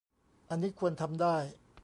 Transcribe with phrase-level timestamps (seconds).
[0.49, 1.35] อันนี้ควรทำได้